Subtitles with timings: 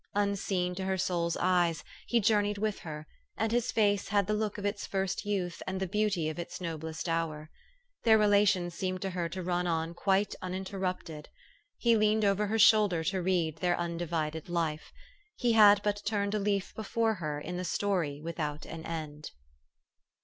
[0.15, 3.05] Unseen to her soul's eyes, he journeyed with her;
[3.37, 6.59] and his face had the look of its first youth and the beauty of its
[6.59, 7.51] noblest hour.
[8.03, 11.29] Their relation seemed to her to run on quite uninterrupted.
[11.77, 14.91] He leaned over her shoul der to read their undivided life.
[15.35, 19.29] He had but turned a leaf before her in the story without an end.